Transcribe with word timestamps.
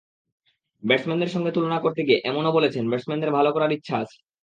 ব্যাটসম্যানদের 0.83 1.33
সঙ্গে 1.35 1.51
তুলনা 1.51 1.77
করতে 1.79 2.01
গিয়ে 2.07 2.23
এমনও 2.23 2.55
বলেছেন, 2.57 2.83
ব্যাটসম্যানদের 2.89 3.35
ভালো 3.37 3.49
করার 3.51 3.71
ইচ্ছা 3.71 3.95
আছে। 4.03 4.17